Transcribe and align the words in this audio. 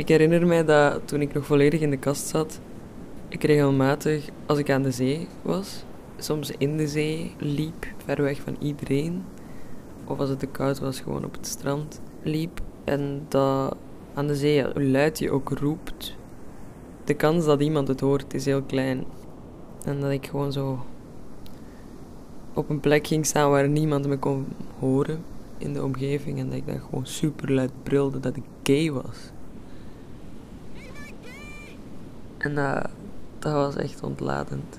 Ik 0.00 0.08
herinner 0.08 0.46
mij 0.46 0.64
dat 0.64 1.08
toen 1.08 1.20
ik 1.20 1.32
nog 1.32 1.46
volledig 1.46 1.80
in 1.80 1.90
de 1.90 1.96
kast 1.96 2.26
zat, 2.26 2.60
ik 3.28 3.42
regelmatig, 3.42 4.28
als 4.46 4.58
ik 4.58 4.70
aan 4.70 4.82
de 4.82 4.90
zee 4.90 5.28
was, 5.42 5.84
soms 6.18 6.50
in 6.58 6.76
de 6.76 6.88
zee 6.88 7.34
liep, 7.38 7.86
ver 8.04 8.22
weg 8.22 8.40
van 8.40 8.56
iedereen, 8.58 9.22
of 10.04 10.18
als 10.18 10.28
het 10.28 10.38
te 10.38 10.46
koud 10.46 10.78
was, 10.78 11.00
gewoon 11.00 11.24
op 11.24 11.32
het 11.32 11.46
strand 11.46 12.00
liep. 12.22 12.60
En 12.84 13.26
dat 13.28 13.76
aan 14.14 14.26
de 14.26 14.36
zee, 14.36 14.62
hoe 14.62 14.84
luid 14.84 15.18
je 15.18 15.30
ook 15.30 15.48
roept, 15.48 16.16
de 17.04 17.14
kans 17.14 17.44
dat 17.44 17.60
iemand 17.60 17.88
het 17.88 18.00
hoort 18.00 18.34
is 18.34 18.44
heel 18.44 18.62
klein. 18.62 19.04
En 19.84 20.00
dat 20.00 20.10
ik 20.10 20.26
gewoon 20.26 20.52
zo 20.52 20.84
op 22.54 22.70
een 22.70 22.80
plek 22.80 23.06
ging 23.06 23.26
staan 23.26 23.50
waar 23.50 23.68
niemand 23.68 24.06
me 24.06 24.18
kon 24.18 24.46
horen 24.78 25.24
in 25.58 25.72
de 25.72 25.84
omgeving. 25.84 26.38
En 26.38 26.46
dat 26.46 26.56
ik 26.56 26.66
dan 26.66 26.80
gewoon 26.80 27.06
super 27.06 27.52
luid 27.52 27.72
brilde 27.82 28.20
dat 28.20 28.36
ik 28.36 28.44
gay 28.62 28.92
was. 28.92 29.30
En 32.40 32.54
dat, 32.54 32.90
dat 33.38 33.52
was 33.52 33.76
echt 33.76 34.02
ontladend. 34.02 34.78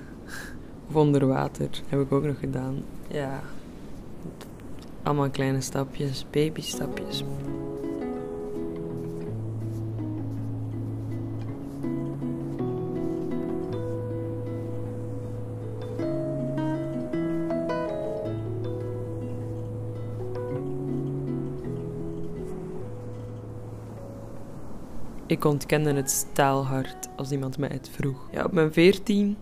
Of 0.88 0.94
onder 0.96 1.26
water 1.26 1.68
heb 1.88 2.00
ik 2.00 2.12
ook 2.12 2.24
nog 2.24 2.38
gedaan. 2.38 2.82
Ja, 3.08 3.40
allemaal 5.02 5.30
kleine 5.30 5.60
stapjes, 5.60 6.26
babystapjes. 6.30 7.24
Ik 25.26 25.44
ontkende 25.44 25.92
het 25.92 26.10
staalhard 26.10 27.08
als 27.22 27.30
iemand 27.30 27.58
mij 27.58 27.68
het 27.72 27.88
vroeg. 27.92 28.28
Ja, 28.32 28.44
op 28.44 28.52
mijn 28.52 28.72
veertien 28.72 29.36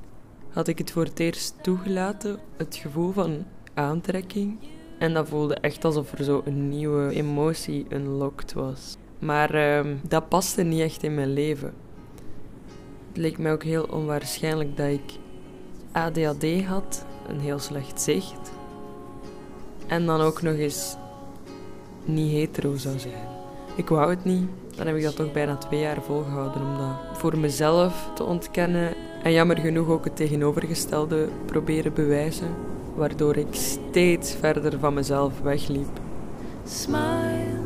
had 0.51 0.69
ik 0.69 0.79
het 0.79 0.91
voor 0.91 1.05
het 1.05 1.19
eerst 1.19 1.55
toegelaten, 1.63 2.39
het 2.57 2.77
gevoel 2.77 3.13
van 3.13 3.45
aantrekking. 3.75 4.59
En 4.99 5.15
dat 5.15 5.29
voelde 5.29 5.55
echt 5.55 5.85
alsof 5.85 6.13
er 6.13 6.25
zo 6.25 6.43
een 6.45 6.69
nieuwe 6.69 7.15
emotie 7.15 7.87
unlocked 7.89 8.53
was. 8.53 8.97
Maar 9.19 9.55
ehm, 9.55 9.97
dat 10.09 10.29
paste 10.29 10.63
niet 10.63 10.81
echt 10.81 11.03
in 11.03 11.15
mijn 11.15 11.33
leven. 11.33 11.75
Het 13.09 13.17
leek 13.17 13.39
mij 13.39 13.53
ook 13.53 13.63
heel 13.63 13.85
onwaarschijnlijk 13.85 14.77
dat 14.77 14.89
ik 14.89 15.13
ADHD 15.93 16.65
had, 16.65 17.05
een 17.29 17.41
heel 17.41 17.59
slecht 17.59 18.01
zicht. 18.01 18.53
En 19.87 20.07
dan 20.07 20.21
ook 20.21 20.43
nog 20.43 20.55
eens 20.55 20.97
niet 22.05 22.33
hetero 22.33 22.77
zou 22.77 22.99
zijn. 22.99 23.40
Ik 23.77 23.89
wou 23.89 24.11
het 24.11 24.25
niet. 24.25 24.49
Dan 24.77 24.87
heb 24.87 24.97
ik 24.97 25.03
dat 25.03 25.17
toch 25.17 25.33
bijna 25.33 25.57
twee 25.57 25.81
jaar 25.81 26.03
volgehouden 26.03 26.63
om 26.63 26.77
dat 26.79 27.19
voor 27.19 27.39
mezelf 27.39 28.11
te 28.15 28.25
ontkennen. 28.25 28.95
En 29.23 29.33
jammer 29.33 29.59
genoeg 29.59 29.89
ook 29.89 30.05
het 30.05 30.17
tegenovergestelde 30.17 31.29
proberen 31.47 31.93
bewijzen. 31.93 32.49
Waardoor 32.95 33.37
ik 33.37 33.47
steeds 33.51 34.35
verder 34.35 34.79
van 34.79 34.95
mezelf 34.95 35.41
wegliep. 35.41 36.01
Smile, 36.65 37.60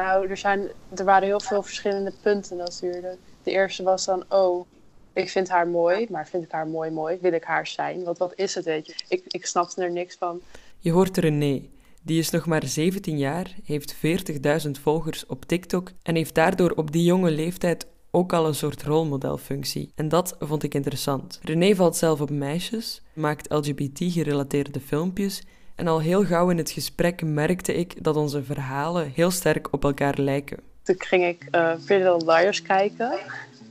Nou, 0.00 0.28
er, 0.28 0.36
zijn, 0.36 0.68
er 0.96 1.04
waren 1.04 1.28
heel 1.28 1.40
veel 1.40 1.62
verschillende 1.62 2.12
punten 2.22 2.56
natuurlijk. 2.56 3.18
De 3.42 3.50
eerste 3.50 3.82
was 3.82 4.04
dan, 4.04 4.24
oh, 4.28 4.66
ik 5.12 5.28
vind 5.28 5.48
haar 5.48 5.68
mooi, 5.68 6.06
maar 6.10 6.28
vind 6.28 6.44
ik 6.44 6.50
haar 6.50 6.66
mooi 6.66 6.90
mooi? 6.90 7.18
Wil 7.20 7.32
ik 7.32 7.44
haar 7.44 7.66
zijn? 7.66 8.04
Want 8.04 8.18
wat 8.18 8.32
is 8.36 8.54
het, 8.54 8.64
weet? 8.64 9.04
Ik, 9.08 9.22
ik 9.26 9.46
snapte 9.46 9.82
er 9.82 9.90
niks 9.90 10.16
van. 10.16 10.40
Je 10.78 10.90
hoort 10.90 11.16
René. 11.16 11.62
Die 12.02 12.18
is 12.18 12.30
nog 12.30 12.46
maar 12.46 12.66
17 12.66 13.18
jaar, 13.18 13.54
heeft 13.64 13.94
40.000 13.94 14.70
volgers 14.82 15.26
op 15.26 15.44
TikTok 15.44 15.90
en 16.02 16.14
heeft 16.14 16.34
daardoor 16.34 16.70
op 16.70 16.92
die 16.92 17.04
jonge 17.04 17.30
leeftijd 17.30 17.86
ook 18.10 18.32
al 18.32 18.46
een 18.46 18.54
soort 18.54 18.82
rolmodelfunctie. 18.82 19.92
En 19.94 20.08
dat 20.08 20.36
vond 20.38 20.62
ik 20.62 20.74
interessant. 20.74 21.40
René 21.42 21.74
valt 21.74 21.96
zelf 21.96 22.20
op 22.20 22.30
meisjes, 22.30 23.02
maakt 23.14 23.52
LGBT-gerelateerde 23.52 24.80
filmpjes 24.80 25.42
en 25.80 25.88
al 25.88 26.00
heel 26.00 26.24
gauw 26.24 26.50
in 26.50 26.56
het 26.58 26.70
gesprek 26.70 27.22
merkte 27.22 27.74
ik 27.74 28.04
dat 28.04 28.16
onze 28.16 28.42
verhalen 28.42 29.12
heel 29.14 29.30
sterk 29.30 29.68
op 29.72 29.84
elkaar 29.84 30.14
lijken. 30.18 30.58
Toen 30.82 30.94
ging 30.98 31.24
ik 31.24 31.44
uh, 31.44 31.72
Pretty 31.84 32.08
Little 32.08 32.32
Liars 32.32 32.62
kijken. 32.62 33.12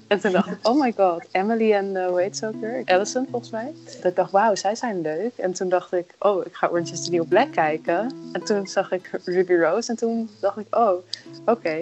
En 0.08 0.20
toen 0.20 0.31
dacht 0.31 0.47
ik, 0.47 0.68
oh 0.68 0.81
my 0.81 0.94
god, 0.97 1.25
Emily 1.31 1.74
en 1.74 1.86
uh, 1.86 2.08
hoe 2.08 2.22
heet? 2.22 2.44
Allison 2.86 3.28
volgens 3.31 3.52
mij. 3.52 3.74
Dat 3.96 4.06
ik 4.12 4.16
dacht, 4.16 4.31
wauw, 4.31 4.56
zij 4.56 4.75
zijn 4.75 5.02
leuk. 5.02 5.38
En 5.38 5.53
toen 5.53 5.70
dacht 5.70 5.94
ik, 5.94 6.16
oh, 6.20 6.46
ik 6.46 6.53
ga 6.56 6.68
Orange 6.68 6.92
is 6.92 7.03
the 7.03 7.12
New 7.12 7.28
Black 7.28 7.52
kijken. 7.52 8.12
En 8.31 8.44
toen 8.44 8.68
zag 8.68 8.91
ik 8.91 9.09
Ruby 9.26 9.53
Rose 9.53 9.90
en 9.90 9.97
toen 9.97 10.30
dacht 10.41 10.58
ik, 10.58 10.76
oh, 10.76 10.94
oké. 11.46 11.78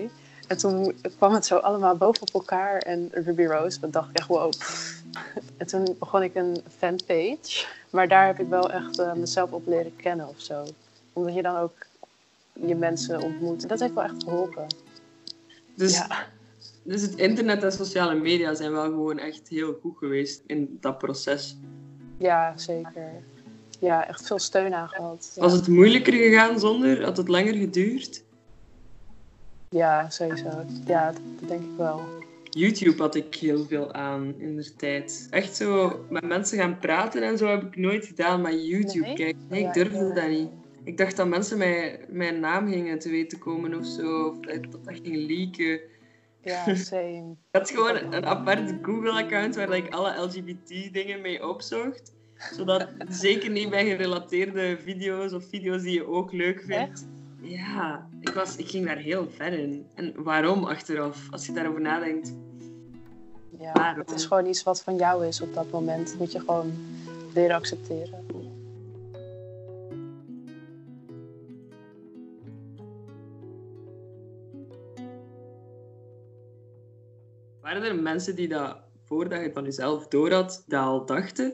En 0.47 0.58
toen 0.58 0.96
kwam 1.18 1.34
het 1.34 1.46
zo 1.46 1.58
allemaal 1.58 1.96
bovenop 1.96 2.34
elkaar 2.34 2.78
en 2.78 3.09
Ruby 3.12 3.44
Rose. 3.44 3.80
Dan 3.80 3.91
dacht 3.91 4.09
ik 4.09 4.18
echt, 4.18 4.28
wow. 4.28 4.53
En 5.58 5.68
toen 5.68 5.96
begon 6.00 6.24
ik 6.24 6.35
een 6.35 6.58
fanpage. 6.78 7.66
Maar 7.90 8.08
daar 8.08 8.25
heb 8.25 8.40
ik 8.40 8.47
wel 8.47 8.72
echt 8.72 9.00
uh, 9.00 9.13
mezelf 9.13 9.52
op 9.52 9.68
leren 9.68 9.96
kennen 9.96 10.28
of 10.28 10.41
zo. 10.41 10.66
Omdat 11.13 11.35
je 11.35 11.41
dan 11.41 11.58
ook 11.58 11.85
je 12.53 12.75
mensen 12.75 13.22
ontmoet. 13.22 13.69
Dat 13.69 13.80
heeft 13.80 13.94
wel 13.94 14.03
echt 14.03 14.24
geholpen. 14.24 14.68
Dus, 15.75 15.94
ja. 15.97 16.25
dus 16.84 17.02
het 17.02 17.16
internet 17.16 17.64
en 17.64 17.72
sociale 17.72 18.16
media 18.16 18.56
zijn 18.56 18.72
wel 18.72 18.84
gewoon 18.84 19.19
echt 19.19 19.47
heel 19.47 19.78
goed 19.81 19.97
geweest 19.97 20.41
in 20.46 20.78
dat 20.81 20.97
proces. 20.97 21.58
Ja, 22.18 22.53
zeker. 22.56 23.24
Ja, 23.79 24.08
echt 24.08 24.28
veel 24.28 24.40
steun 24.40 24.74
aan 24.74 24.90
gehad. 24.90 25.31
Was 25.35 25.53
het 25.53 25.68
moeilijker 25.68 26.14
gegaan 26.14 26.59
zonder? 26.59 27.03
Had 27.03 27.18
het 27.18 27.28
langer 27.28 27.53
geduurd? 27.53 28.24
Ja, 29.69 30.09
sowieso. 30.09 30.66
Ja, 30.85 31.11
dat 31.11 31.50
denk 31.50 31.61
ik 31.61 31.78
wel. 31.78 32.01
YouTube 32.50 33.01
had 33.01 33.16
ik 33.16 33.35
heel 33.35 33.66
veel 33.66 33.94
aan 33.94 34.39
in 34.39 34.55
de 34.55 34.75
tijd. 34.75 35.28
Echt 35.29 35.55
zo 35.55 36.00
met 36.09 36.23
mensen 36.23 36.57
gaan 36.57 36.79
praten 36.79 37.23
en 37.23 37.38
zo 37.38 37.47
heb 37.47 37.63
ik 37.63 37.75
nooit 37.75 38.05
gedaan, 38.05 38.41
maar 38.41 38.55
YouTube 38.55 39.05
nee? 39.05 39.16
kijken. 39.16 39.45
Nee, 39.50 39.66
ik 39.66 39.73
durfde 39.73 40.13
dat 40.13 40.29
niet. 40.29 40.50
Ik 40.83 40.97
dacht 40.97 41.16
dat 41.16 41.28
mensen 41.28 41.57
mij, 41.57 42.05
mijn 42.09 42.39
naam 42.39 42.67
gingen 42.67 43.00
te 43.00 43.09
weten 43.09 43.39
komen 43.39 43.78
of 43.78 43.85
zo, 43.85 44.28
of 44.28 44.39
dat 44.39 44.72
dat 44.72 45.00
ging 45.03 45.28
leaken. 45.28 45.79
Ja, 46.41 46.75
same. 46.75 47.31
ik 47.31 47.59
had 47.59 47.69
gewoon 47.69 48.13
een 48.13 48.25
apart 48.25 48.73
Google-account 48.81 49.55
waar 49.55 49.75
ik 49.75 49.94
alle 49.94 50.22
LGBT-dingen 50.22 51.22
mee 51.22 51.47
opzocht. 51.47 52.16
Zodat 52.53 52.88
zeker 53.07 53.49
niet 53.49 53.69
bij 53.69 53.85
gerelateerde 53.85 54.78
video's 54.84 55.34
of 55.34 55.49
video's 55.49 55.81
die 55.81 55.94
je 55.94 56.07
ook 56.07 56.31
leuk 56.31 56.61
vindt. 56.61 57.07
Ja, 57.42 58.08
ik, 58.20 58.30
was, 58.30 58.56
ik 58.56 58.70
ging 58.70 58.86
daar 58.86 58.98
heel 58.98 59.30
ver 59.30 59.53
in. 59.53 59.88
En 59.94 60.24
waarom 60.24 60.64
achteraf, 60.64 61.31
als 61.31 61.46
je 61.46 61.52
daarover 61.52 61.81
nadenkt? 61.81 62.34
Ja, 63.59 63.96
het 63.98 64.12
is 64.12 64.25
gewoon 64.25 64.46
iets 64.46 64.64
wat 64.64 64.81
van 64.81 64.96
jou 64.96 65.25
is 65.25 65.42
op 65.42 65.53
dat 65.53 65.72
moment. 65.72 66.08
Dat 66.08 66.18
moet 66.18 66.31
je 66.31 66.40
gewoon 66.40 66.73
leren 67.34 67.56
accepteren. 67.56 68.26
Waren 77.61 77.84
er 77.84 77.96
mensen 77.96 78.35
die 78.35 78.47
dat 78.47 78.78
voordat 79.06 79.41
je 79.41 79.52
van 79.53 79.64
jezelf 79.64 80.08
door 80.08 80.32
had, 80.32 80.64
dat 80.67 80.84
al 80.84 81.06
dachten? 81.06 81.53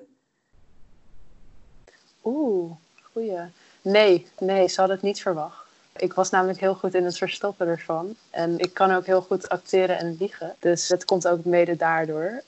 Oeh, 2.24 2.72
goeie. 3.12 3.40
Nee, 3.82 4.28
nee, 4.40 4.68
ze 4.68 4.80
hadden 4.80 4.96
het 4.96 5.06
niet 5.06 5.22
verwacht. 5.22 5.63
Ik 5.96 6.14
was 6.14 6.30
namelijk 6.30 6.60
heel 6.60 6.76
goed 6.76 6.94
in 6.94 7.06
het 7.06 7.18
verstoppen 7.18 7.68
ervan. 7.68 8.16
En 8.30 8.60
ik 8.60 8.74
kan 8.74 8.92
ook 8.92 9.06
heel 9.06 9.22
goed 9.22 9.50
acteren 9.50 9.98
en 9.98 10.16
liegen. 10.20 10.56
Dus 10.60 10.88
het 10.88 11.06
komt 11.06 11.28
ook 11.28 11.46
mede 11.46 11.76
daardoor. 11.76 12.42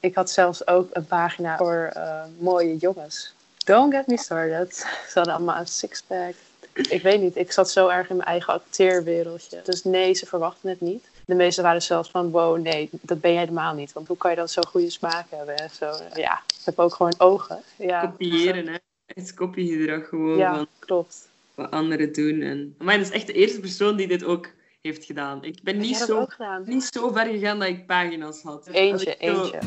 Ik 0.00 0.14
had 0.14 0.30
zelfs 0.30 0.66
ook 0.66 0.88
een 0.92 1.06
pagina 1.06 1.56
voor 1.56 1.92
uh, 1.96 2.22
mooie 2.38 2.76
jongens. 2.76 3.34
Don't 3.64 3.94
get 3.94 4.06
me 4.06 4.18
started. 4.18 4.74
Ze 5.08 5.12
hadden 5.14 5.34
allemaal 5.34 5.58
een 5.58 5.66
sixpack. 5.66 6.34
Ik 6.72 7.02
weet 7.02 7.20
niet, 7.20 7.36
ik 7.36 7.52
zat 7.52 7.70
zo 7.70 7.88
erg 7.88 8.10
in 8.10 8.16
mijn 8.16 8.28
eigen 8.28 8.52
acteerwereldje. 8.52 9.60
Dus 9.64 9.84
nee, 9.84 10.14
ze 10.14 10.26
verwachten 10.26 10.68
het 10.68 10.80
niet. 10.80 11.04
De 11.26 11.34
meesten 11.34 11.64
waren 11.64 11.82
zelfs 11.82 12.10
van, 12.10 12.30
wow, 12.30 12.58
nee, 12.58 12.88
dat 12.90 13.20
ben 13.20 13.32
jij 13.32 13.40
helemaal 13.40 13.74
niet. 13.74 13.92
Want 13.92 14.08
hoe 14.08 14.16
kan 14.16 14.30
je 14.30 14.36
dan 14.36 14.48
zo 14.48 14.62
goede 14.62 14.90
smaak 14.90 15.26
hebben? 15.30 15.56
En 15.56 15.70
zo, 15.70 15.92
ja, 16.14 16.42
ik 16.46 16.64
heb 16.64 16.78
ook 16.78 16.94
gewoon 16.94 17.14
ogen. 17.18 17.62
Ja, 17.76 18.00
Kopiëren, 18.00 18.68
hè? 18.68 18.76
Het 19.06 19.34
kopiegedrag 19.34 20.08
gewoon. 20.08 20.36
Ja, 20.36 20.54
van... 20.54 20.66
klopt 20.78 21.28
wat 21.56 21.70
anderen 21.70 22.12
doen. 22.12 22.40
En... 22.40 22.74
Maar 22.78 22.96
dat 22.98 23.06
is 23.06 23.12
echt 23.12 23.26
de 23.26 23.32
eerste 23.32 23.60
persoon 23.60 23.96
die 23.96 24.08
dit 24.08 24.24
ook 24.24 24.54
heeft 24.82 25.04
gedaan. 25.04 25.44
Ik 25.44 25.62
ben 25.62 25.78
niet 25.78 25.96
zo, 25.96 26.26
niet 26.64 26.84
zo 26.84 27.12
ver 27.12 27.26
gegaan 27.26 27.58
dat 27.58 27.68
ik 27.68 27.86
pagina's 27.86 28.42
had. 28.42 28.66
Eentje, 28.66 29.16
eentje. 29.16 29.58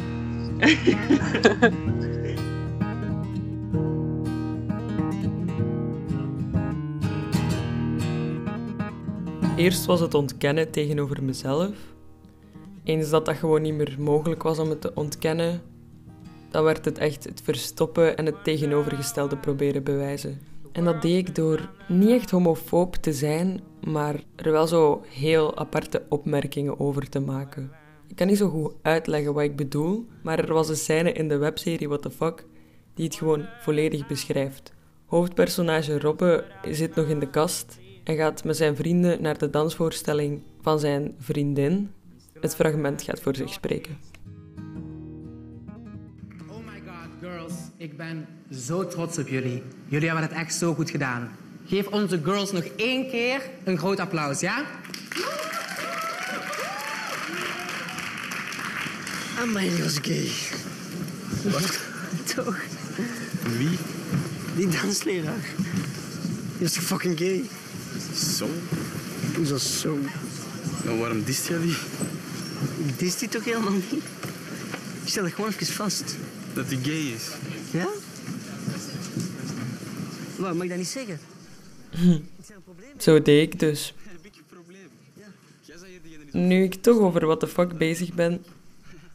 Eerst 9.60 9.86
was 9.86 10.00
het 10.00 10.14
ontkennen 10.14 10.72
tegenover 10.72 11.24
mezelf. 11.24 11.76
Eens 12.84 13.10
dat 13.10 13.26
dat 13.26 13.36
gewoon 13.36 13.62
niet 13.62 13.74
meer 13.74 13.96
mogelijk 13.98 14.44
was 14.44 14.60
om 14.60 14.70
het 14.70 14.82
te 14.82 14.92
ontkennen, 14.96 15.62
dan 16.50 16.64
werd 16.64 16.86
het 16.86 16.98
echt 16.98 17.24
het 17.24 17.42
verstoppen 17.42 18.18
en 18.18 18.26
het 18.26 18.44
tegenovergestelde 18.44 19.38
proberen 19.38 19.84
bewijzen. 19.84 20.40
En 20.72 20.84
dat 20.84 21.02
deed 21.02 21.28
ik 21.28 21.36
door 21.36 21.70
niet 21.88 22.10
echt 22.10 22.32
homofoob 22.32 22.96
te 22.96 23.14
zijn, 23.14 23.62
maar 23.84 24.24
er 24.36 24.52
wel 24.52 24.68
zo 24.68 25.02
heel 25.08 25.58
aparte 25.58 26.04
opmerkingen 26.10 26.80
over 26.80 27.10
te 27.10 27.20
maken. 27.20 27.72
Ik 28.08 28.16
kan 28.16 28.28
niet 28.28 28.38
zo 28.38 28.50
goed 28.50 28.74
uitleggen 28.82 29.34
wat 29.34 29.44
ik 29.44 29.56
bedoel, 29.56 30.08
maar 30.24 30.40
er 30.40 30.54
was 30.54 30.70
een 30.70 30.76
scène 30.76 31.12
in 31.12 31.28
de 31.28 31.38
webserie 31.38 31.88
What 31.88 32.02
the 32.02 32.12
Fuck 32.12 32.46
die 32.94 33.06
het 33.06 33.16
gewoon 33.16 33.46
volledig 33.60 34.08
beschrijft. 34.08 34.74
Hoofdpersonage 35.06 36.00
Robbe 36.00 36.46
zit 36.64 36.96
nog 36.96 37.08
in 37.08 37.20
de 37.20 37.30
kast 37.30 37.80
en 38.04 38.16
gaat 38.16 38.44
met 38.44 38.58
zijn 38.58 38.76
vrienden 38.76 39.22
naar 39.22 39.38
de 39.38 39.50
dansvoorstelling 39.50 40.42
van 40.62 40.80
zijn 40.80 41.16
vriendin. 41.18 41.92
Het 42.40 42.56
fragment 42.56 43.02
gaat 43.02 43.20
voor 43.20 43.36
zich 43.36 43.54
spreken. 43.54 43.98
Oh 46.50 46.58
my 46.58 46.82
god, 46.86 47.10
girls, 47.20 47.54
ik 47.78 47.98
ben 47.98 48.28
zo 48.54 48.88
trots 48.88 49.18
op 49.18 49.28
jullie. 49.28 49.64
Jullie 49.88 50.08
hebben 50.08 50.28
het 50.28 50.38
echt 50.38 50.56
zo 50.56 50.74
goed 50.74 50.90
gedaan. 50.90 51.32
Geef 51.68 51.88
onze 51.88 52.20
girls 52.24 52.52
nog 52.52 52.64
één 52.76 53.10
keer 53.10 53.42
een 53.64 53.78
groot 53.78 54.00
applaus, 54.00 54.40
ja? 54.40 54.66
Amai, 59.40 59.84
was 59.84 59.98
gay. 60.02 60.32
Wat? 61.44 61.80
Toch? 62.36 62.58
Wie? 63.58 63.78
Die 64.56 64.68
dansleraar. 64.68 65.46
Die 66.58 66.66
is 66.66 66.74
toch 66.74 66.84
fucking 66.84 67.18
gay? 67.18 67.44
Zo? 68.36 68.48
Hoezo 69.36 69.58
zo? 69.58 69.98
En 70.86 71.00
waarom 71.00 71.24
dist 71.24 71.48
jij 71.48 71.60
die? 71.60 71.76
Die 72.98 73.08
is 73.08 73.18
die 73.18 73.30
toch 73.30 73.44
helemaal 73.44 73.72
niet? 73.72 73.92
Ik 75.04 75.10
stel 75.10 75.24
het 75.24 75.34
gewoon 75.34 75.50
even 75.50 75.74
vast. 75.74 76.16
Dat 76.54 76.66
hij 76.68 76.80
gay 76.84 77.14
is. 77.16 77.24
Ja? 77.72 77.88
Wat, 80.40 80.54
mag 80.54 80.64
ik 80.64 80.70
dat 80.70 80.78
niet 80.78 80.88
zeggen? 80.88 81.20
Zo 82.98 83.22
deed 83.22 83.54
ik 83.54 83.60
dus. 83.60 83.94
Nu 86.32 86.64
ik 86.64 86.76
toch 86.76 86.98
over 86.98 87.26
what 87.26 87.40
the 87.40 87.48
fuck 87.48 87.78
bezig 87.78 88.14
ben, 88.14 88.46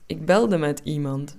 ik 0.06 0.26
belde 0.26 0.56
met 0.56 0.80
iemand. 0.84 1.36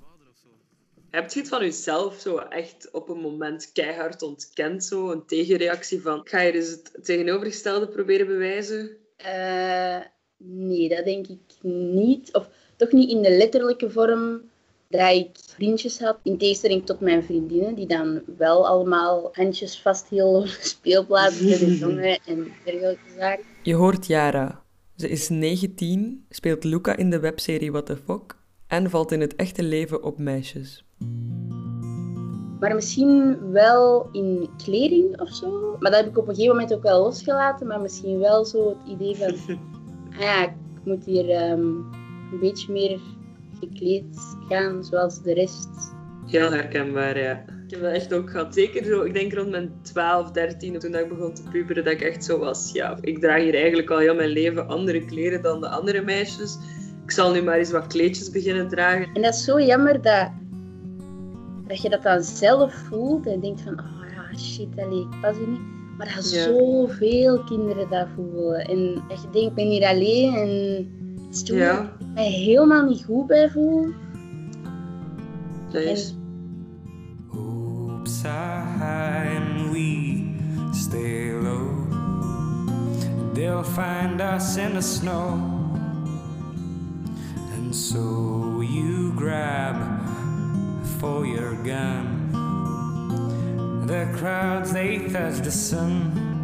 Heb 1.09 1.31
je 1.31 1.39
het 1.39 1.49
van 1.49 1.59
jezelf 1.59 2.19
zo 2.19 2.37
echt 2.37 2.89
op 2.91 3.09
een 3.09 3.19
moment 3.19 3.71
keihard 3.73 4.21
ontkend? 4.21 4.83
Zo 4.83 5.11
een 5.11 5.25
tegenreactie 5.25 6.01
van, 6.01 6.21
ga 6.23 6.41
je 6.41 6.51
dus 6.51 6.69
het 6.69 6.97
tegenovergestelde 7.01 7.87
proberen 7.87 8.27
bewijzen? 8.27 8.97
Eh, 9.15 9.99
nee, 10.37 10.89
dat 10.89 11.05
denk 11.05 11.27
ik 11.27 11.63
niet. 11.93 12.33
Of 12.33 12.49
toch 12.75 12.91
niet 12.91 13.09
in 13.09 13.21
de 13.21 13.37
letterlijke 13.37 13.89
vorm 13.89 14.41
dat 14.89 15.11
ik 15.11 15.29
vriendjes 15.33 15.99
had. 15.99 16.17
In 16.23 16.37
tegenstelling 16.37 16.85
tot 16.85 16.99
mijn 16.99 17.23
vriendinnen, 17.23 17.75
die 17.75 17.87
dan 17.87 18.21
wel 18.37 18.67
allemaal 18.67 19.29
handjes 19.31 19.81
vasthielden 19.81 20.41
op 20.41 20.47
de 20.47 20.57
speelplaats 20.61 21.39
jongen 21.39 22.19
en 22.25 22.51
dergelijke 22.65 23.09
zaken. 23.17 23.45
Je 23.63 23.73
hoort 23.73 24.07
Yara. 24.07 24.63
Ze 24.95 25.09
is 25.09 25.29
19, 25.29 26.25
speelt 26.29 26.63
Luca 26.63 26.95
in 26.95 27.09
de 27.09 27.19
webserie 27.19 27.71
What 27.71 27.85
the 27.85 27.97
Fuck 27.97 28.37
en 28.67 28.89
valt 28.89 29.11
in 29.11 29.21
het 29.21 29.35
echte 29.35 29.63
leven 29.63 30.03
op 30.03 30.17
meisjes. 30.17 30.85
Maar 32.59 32.75
misschien 32.75 33.37
wel 33.51 34.09
in 34.11 34.49
kleding 34.63 35.21
of 35.21 35.29
zo. 35.29 35.75
Maar 35.79 35.91
dat 35.91 35.99
heb 35.99 36.09
ik 36.09 36.17
op 36.17 36.27
een 36.27 36.35
gegeven 36.35 36.55
moment 36.55 36.73
ook 36.73 36.83
wel 36.83 37.01
losgelaten. 37.03 37.67
Maar 37.67 37.81
misschien 37.81 38.19
wel 38.19 38.45
zo 38.45 38.69
het 38.69 38.77
idee 38.87 39.15
van... 39.15 39.59
ah 40.15 40.19
ja, 40.19 40.43
ik 40.43 40.53
moet 40.83 41.05
hier 41.05 41.29
ehm, 41.29 41.59
een 42.31 42.39
beetje 42.39 42.71
meer 42.71 42.99
gekleed 43.59 44.35
gaan 44.49 44.83
zoals 44.83 45.21
de 45.21 45.33
rest. 45.33 45.93
Heel 46.25 46.51
herkenbaar, 46.51 47.19
ja. 47.19 47.43
Ik 47.65 47.71
heb 47.71 47.81
dat 47.81 47.91
echt 47.93 48.13
ook 48.13 48.29
gehad. 48.29 48.53
Zeker 48.53 48.85
zo, 48.85 49.01
ik 49.01 49.13
denk 49.13 49.33
rond 49.33 49.49
mijn 49.49 49.71
12, 49.81 50.31
13, 50.31 50.79
toen 50.79 50.95
ik 50.95 51.09
begon 51.09 51.33
te 51.33 51.43
puberen, 51.51 51.83
dat 51.83 51.93
ik 51.93 52.01
echt 52.01 52.23
zo 52.23 52.39
was. 52.39 52.71
Ja, 52.73 52.97
ik 53.01 53.19
draag 53.19 53.41
hier 53.41 53.55
eigenlijk 53.55 53.89
al 53.89 53.97
heel 53.97 54.15
mijn 54.15 54.29
leven 54.29 54.67
andere 54.67 55.05
kleren 55.05 55.41
dan 55.41 55.61
de 55.61 55.69
andere 55.69 56.01
meisjes. 56.01 56.57
Ik 57.03 57.11
zal 57.11 57.31
nu 57.33 57.41
maar 57.41 57.57
eens 57.57 57.71
wat 57.71 57.87
kleedjes 57.87 58.29
beginnen 58.29 58.67
dragen. 58.69 59.07
En 59.13 59.21
dat 59.21 59.33
is 59.33 59.43
zo 59.43 59.61
jammer 59.61 60.01
dat, 60.01 60.29
dat 61.67 61.81
je 61.81 61.89
dat 61.89 62.03
dan 62.03 62.23
zelf 62.23 62.73
voelt 62.73 63.27
en 63.27 63.39
denkt 63.39 63.61
van, 63.61 63.79
oh 63.79 64.09
ja, 64.15 64.37
shit, 64.37 64.67
allee, 64.77 64.99
ik 64.99 65.21
pas 65.21 65.37
hier 65.37 65.47
niet. 65.47 65.59
Maar 65.97 66.13
dat 66.15 66.31
Ja. 66.33 66.43
zoveel 66.43 67.43
kinderen 67.43 67.89
dat 67.89 68.07
voelen. 68.15 68.65
En 68.65 69.03
dat 69.07 69.21
je 69.21 69.29
denkt, 69.31 69.49
ik 69.49 69.53
ben 69.53 69.67
hier 69.67 69.87
alleen 69.87 70.33
en 70.35 70.49
het 71.25 71.35
is 71.35 71.55
Ja, 71.55 71.97
mij 72.15 72.29
helemaal 72.29 72.85
niet 72.85 73.03
goed 73.03 73.27
bij 73.27 73.49
voel. 73.49 73.93
are 78.25 78.65
high 78.79 79.37
and 79.37 79.71
we 79.71 80.35
stay 80.73 81.31
low. 81.31 81.85
They'll 83.33 83.63
find 83.63 84.19
us 84.19 84.57
in 84.57 84.73
the 84.73 84.81
snow. 84.81 85.33
And 87.53 87.75
so 87.75 88.61
you 88.61 89.13
grab 89.15 89.75
for 90.99 91.25
your 91.25 91.53
gun. 91.63 92.31
The 93.85 94.11
crowds, 94.17 94.73
they 94.73 95.07
touch 95.09 95.41
the 95.41 95.51
sun. 95.51 96.34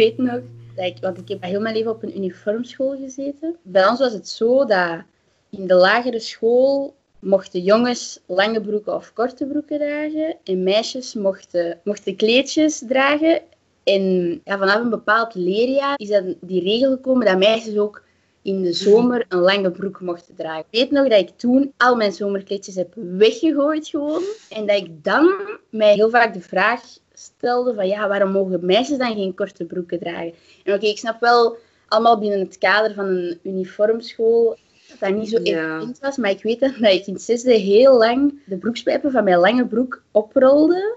Weet 0.00 0.18
nog 0.18 0.40
dat 0.74 0.84
ik, 0.84 0.96
want 1.00 1.18
ik 1.18 1.28
heb 1.28 1.42
heel 1.42 1.60
mijn 1.60 1.74
leven 1.74 1.90
op 1.90 2.02
een 2.02 2.16
uniformschool 2.16 2.96
gezeten. 2.96 3.56
Bij 3.62 3.88
ons 3.88 3.98
was 3.98 4.12
het 4.12 4.28
zo 4.28 4.64
dat 4.64 5.02
in 5.50 5.66
de 5.66 5.74
lagere 5.74 6.20
school 6.20 6.94
mochten 7.18 7.60
jongens 7.60 8.20
lange 8.26 8.60
broeken 8.60 8.94
of 8.94 9.12
korte 9.12 9.46
broeken 9.46 9.78
dragen 9.78 10.36
en 10.44 10.62
meisjes 10.62 11.14
mochten, 11.14 11.80
mochten 11.84 12.16
kleedjes 12.16 12.82
dragen. 12.88 13.40
En 13.84 14.30
ja, 14.44 14.58
vanaf 14.58 14.80
een 14.80 14.90
bepaald 14.90 15.34
leerjaar 15.34 15.94
is 15.96 16.08
dat 16.08 16.24
die 16.40 16.62
regel 16.62 16.90
gekomen 16.90 17.26
dat 17.26 17.38
meisjes 17.38 17.76
ook 17.76 18.02
in 18.42 18.62
de 18.62 18.72
zomer 18.72 19.24
een 19.28 19.38
lange 19.38 19.70
broek 19.70 20.00
mochten 20.00 20.34
dragen. 20.34 20.64
Ik 20.70 20.80
weet 20.80 20.90
nog 20.90 21.08
dat 21.08 21.20
ik 21.20 21.30
toen 21.36 21.72
al 21.76 21.96
mijn 21.96 22.12
zomerkleedjes 22.12 22.74
heb 22.74 22.92
weggegooid 22.94 23.88
gewoon. 23.88 24.22
En 24.48 24.66
dat 24.66 24.76
ik 24.76 25.04
dan 25.04 25.30
mij 25.70 25.94
heel 25.94 26.10
vaak 26.10 26.34
de 26.34 26.40
vraag 26.40 26.82
stelde 27.20 27.74
van 27.74 27.88
ja, 27.88 28.08
waarom 28.08 28.30
mogen 28.30 28.66
meisjes 28.66 28.98
dan 28.98 29.14
geen 29.14 29.34
korte 29.34 29.64
broeken 29.64 29.98
dragen? 29.98 30.32
En 30.64 30.74
oké, 30.74 30.86
ik 30.86 30.98
snap 30.98 31.20
wel 31.20 31.56
allemaal 31.88 32.18
binnen 32.18 32.38
het 32.40 32.58
kader 32.58 32.94
van 32.94 33.06
een 33.06 33.38
uniformschool 33.42 34.56
dat 34.88 34.98
dat 35.00 35.14
niet 35.18 35.28
zo 35.28 35.38
Ja. 35.42 35.76
evident 35.76 35.98
was. 35.98 36.16
Maar 36.16 36.30
ik 36.30 36.42
weet 36.42 36.60
dat, 36.60 36.72
dat 36.78 36.92
ik 36.92 37.06
in 37.06 37.12
het 37.12 37.22
zesde 37.22 37.52
heel 37.52 37.98
lang 37.98 38.38
de 38.46 38.56
broekspijpen 38.56 39.10
van 39.10 39.24
mijn 39.24 39.38
lange 39.38 39.66
broek 39.66 40.02
oprolde. 40.10 40.96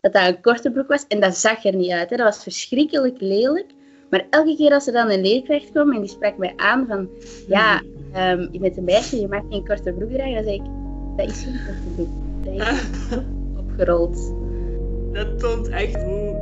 Dat 0.00 0.12
dat 0.12 0.26
een 0.26 0.40
korte 0.40 0.70
broek 0.70 0.88
was. 0.88 1.04
En 1.08 1.20
dat 1.20 1.36
zag 1.36 1.64
er 1.64 1.74
niet 1.74 1.90
uit. 1.90 2.10
Hè. 2.10 2.16
Dat 2.16 2.26
was 2.34 2.42
verschrikkelijk 2.42 3.20
lelijk. 3.20 3.66
Maar 4.10 4.26
elke 4.30 4.56
keer 4.56 4.72
als 4.72 4.86
er 4.86 4.92
dan 4.92 5.10
een 5.10 5.20
leerkracht 5.20 5.70
kwam 5.70 5.92
en 5.92 6.00
die 6.00 6.10
sprak 6.10 6.36
mij 6.36 6.52
aan 6.56 6.86
van... 6.86 7.08
Ja, 7.48 7.82
ehm, 8.12 8.48
je 8.52 8.58
bent 8.58 8.76
een 8.76 8.84
meisje, 8.84 9.20
je 9.20 9.28
mag 9.28 9.42
geen 9.50 9.66
korte 9.66 9.92
broek 9.92 10.10
dragen. 10.10 10.34
Dan 10.34 10.44
zei 10.44 10.54
ik, 10.54 10.62
dat 11.16 11.30
is 11.30 11.42
geen 11.42 11.60
korte 11.66 11.88
broek. 11.94 12.08
Dat 12.44 12.54
is 12.68 13.18
opgerold. 13.62 14.32
Dat 15.12 15.38
toont 15.38 15.68
echt 15.68 15.94
hoe 16.02 16.36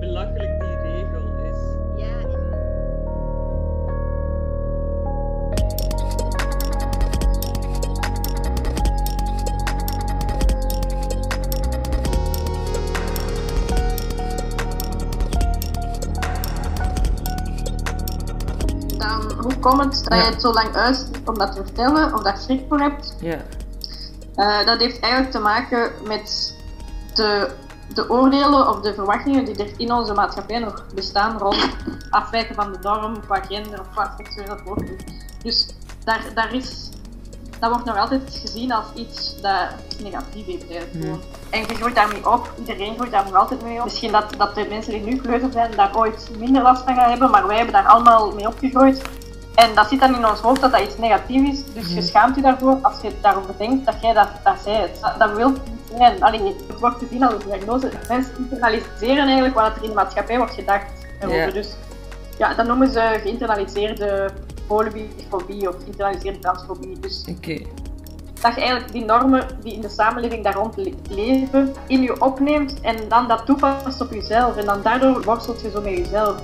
belachelijk 0.00 0.60
die 0.60 0.76
regel 0.92 1.32
is. 1.50 1.58
Ja, 1.96 2.28
Dan, 18.98 19.32
hoe 19.42 19.58
komt 19.60 19.82
het 19.84 20.04
dat 20.08 20.18
je 20.18 20.30
het 20.30 20.40
zo 20.40 20.52
lang 20.52 20.74
uit 20.74 21.10
om 21.24 21.38
dat 21.38 21.52
te 21.56 21.62
vertellen 21.64 22.14
of 22.14 22.22
daar 22.22 22.36
schrik 22.38 22.60
voor 22.68 22.78
hebt? 22.80 23.14
Ja, 23.20 23.36
Eh, 24.34 24.66
dat 24.66 24.80
heeft 24.80 25.00
eigenlijk 25.00 25.32
te 25.32 25.38
maken 25.38 25.90
met 26.06 26.54
de, 27.14 27.50
de 27.94 28.10
oordelen 28.10 28.68
of 28.68 28.80
de 28.80 28.94
verwachtingen 28.94 29.44
die 29.44 29.56
er 29.56 29.72
in 29.76 29.92
onze 29.92 30.12
maatschappij 30.12 30.58
nog 30.58 30.84
bestaan 30.94 31.38
rond 31.38 31.68
afwijken 32.10 32.54
van 32.54 32.72
de 32.72 32.78
norm 32.82 33.20
qua 33.20 33.40
gender 33.40 33.80
of 33.80 33.90
qua 33.90 34.14
seksuele 34.16 34.58
voorkeur. 34.64 34.96
Dus 35.42 35.66
daar, 36.04 36.24
daar 36.34 36.54
is, 36.54 36.88
dat 37.58 37.70
wordt 37.70 37.84
nog 37.84 37.96
altijd 37.96 38.40
gezien 38.42 38.72
als 38.72 38.86
iets 38.94 39.40
dat 39.40 39.68
negatief 40.02 40.46
heeft. 40.46 40.86
gewoon. 40.92 41.20
En 41.50 41.60
je 41.60 41.74
groeit 41.74 41.94
daarmee 41.94 42.30
op, 42.30 42.52
iedereen 42.58 42.94
groeit 42.94 43.10
daar 43.10 43.24
nog 43.24 43.34
altijd 43.34 43.62
mee 43.62 43.78
op. 43.78 43.84
Misschien 43.84 44.12
dat, 44.12 44.34
dat 44.36 44.54
de 44.54 44.66
mensen 44.68 44.92
die 44.92 45.02
nu 45.02 45.16
kleuter 45.16 45.52
zijn 45.52 45.70
daar 45.76 45.96
ooit 45.96 46.30
minder 46.38 46.62
last 46.62 46.82
van 46.82 46.94
gaan 46.94 47.10
hebben, 47.10 47.30
maar 47.30 47.46
wij 47.46 47.56
hebben 47.56 47.74
daar 47.74 47.86
allemaal 47.86 48.32
mee 48.32 48.46
opgegroeid. 48.46 49.02
En 49.54 49.74
dat 49.74 49.88
zit 49.88 50.00
dan 50.00 50.14
in 50.14 50.26
ons 50.26 50.40
hoofd 50.40 50.60
dat 50.60 50.72
dat 50.72 50.80
iets 50.80 50.98
negatief 50.98 51.48
is. 51.48 51.64
Dus 51.74 51.94
je 51.94 52.02
schaamt 52.02 52.36
je 52.36 52.42
daarvoor 52.42 52.78
als 52.82 53.00
je 53.02 53.12
daarover 53.20 53.54
denkt 53.58 53.86
dat 53.86 53.94
jij 54.00 54.12
dat, 54.12 54.28
dat 54.44 54.54
zijt. 54.64 55.00
Dat, 55.00 55.18
dat 55.18 55.32
wil 55.32 55.52
niet 55.92 56.00
zijn. 56.00 56.22
Allee, 56.22 56.40
het 56.68 56.80
wordt 56.80 56.98
gezien 56.98 57.22
als 57.22 57.34
een 57.34 57.50
diagnose. 57.50 57.90
Mensen 58.08 58.32
internaliseren 58.38 59.24
eigenlijk 59.24 59.54
wat 59.54 59.76
er 59.76 59.82
in 59.82 59.88
de 59.88 59.94
maatschappij 59.94 60.36
wordt 60.36 60.54
gedacht. 60.54 60.86
Ja. 61.28 61.50
Dus 61.50 61.74
ja, 62.38 62.54
dat 62.54 62.66
noemen 62.66 62.90
ze 62.90 63.18
geïnternaliseerde 63.22 64.30
polybifobie 64.66 65.68
of 65.68 65.74
geïnternaliseerde 65.82 66.38
transfobie. 66.38 66.98
Dus 66.98 67.22
dat 68.40 68.54
je 68.54 68.60
eigenlijk 68.60 68.92
die 68.92 69.04
normen 69.04 69.46
die 69.62 69.72
in 69.74 69.80
de 69.80 69.88
samenleving 69.88 70.44
daar 70.44 70.54
rond 70.54 70.76
le- 70.76 70.92
leven, 71.10 71.74
in 71.86 72.02
je 72.02 72.20
opneemt 72.20 72.80
en 72.80 72.96
dan 73.08 73.28
dat 73.28 73.46
toepast 73.46 74.00
op 74.00 74.12
jezelf. 74.12 74.56
En 74.56 74.66
dan 74.66 74.82
daardoor 74.82 75.22
worstelt 75.22 75.60
je 75.60 75.70
zo 75.70 75.80
met 75.80 75.96
jezelf. 75.96 76.42